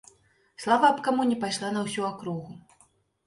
Слава 0.63 0.85
аб 0.93 1.03
камуне 1.07 1.35
пайшла 1.45 1.69
на 1.75 1.83
ўсю 1.87 2.07
акругу. 2.09 2.51